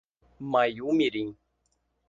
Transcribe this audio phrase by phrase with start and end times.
[0.39, 1.25] Manhumirim